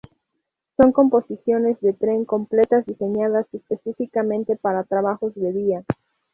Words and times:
Son 0.77 0.91
composiciones 0.93 1.79
de 1.81 1.93
tren 1.93 2.25
completas 2.25 2.87
diseñadas 2.87 3.45
específicamente 3.53 4.55
para 4.55 4.83
trabajos 4.83 5.35
de 5.35 5.51
vía. 5.51 5.83